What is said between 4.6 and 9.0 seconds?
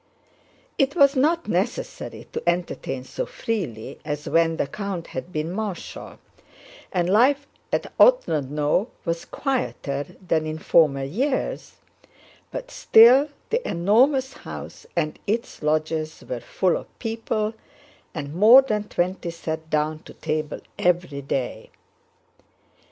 count had been Marshal, and life at Otrádnoe